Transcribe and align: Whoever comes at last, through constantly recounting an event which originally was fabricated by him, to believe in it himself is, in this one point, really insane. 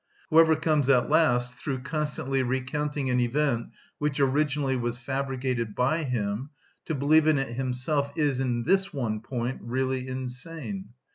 Whoever 0.31 0.55
comes 0.55 0.89
at 0.89 1.11
last, 1.11 1.53
through 1.55 1.83
constantly 1.83 2.41
recounting 2.41 3.11
an 3.11 3.19
event 3.19 3.67
which 3.99 4.19
originally 4.19 4.75
was 4.75 4.97
fabricated 4.97 5.75
by 5.75 6.05
him, 6.05 6.49
to 6.85 6.95
believe 6.95 7.27
in 7.27 7.37
it 7.37 7.53
himself 7.53 8.11
is, 8.15 8.39
in 8.39 8.63
this 8.63 8.91
one 8.91 9.19
point, 9.19 9.59
really 9.61 10.07
insane. 10.07 10.89